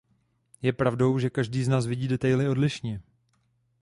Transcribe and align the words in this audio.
Je 0.63 0.73
pravdou, 0.73 1.19
že 1.19 1.29
každý 1.29 1.63
z 1.63 1.67
nás 1.67 1.85
vidí 1.85 2.07
detaily 2.07 2.49
odlišně. 2.49 3.01